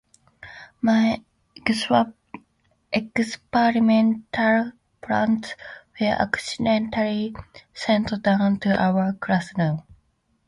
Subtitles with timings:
[0.81, 1.21] My
[2.91, 3.35] experimental
[4.99, 5.53] plants
[5.99, 7.35] were accidentally
[7.75, 9.83] sent down to our classroom.